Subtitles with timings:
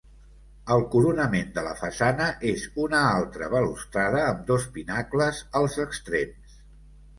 [0.75, 6.61] El coronament de la façana és una altra balustrada amb dos pinacles als extrems.